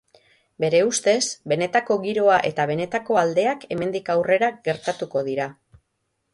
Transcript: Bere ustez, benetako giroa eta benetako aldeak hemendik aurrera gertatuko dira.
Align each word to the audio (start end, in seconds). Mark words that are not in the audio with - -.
Bere 0.63 0.79
ustez, 0.85 1.19
benetako 1.53 1.97
giroa 2.07 2.39
eta 2.51 2.67
benetako 2.73 3.21
aldeak 3.25 3.69
hemendik 3.77 4.13
aurrera 4.17 4.53
gertatuko 4.71 5.27
dira. 5.33 5.51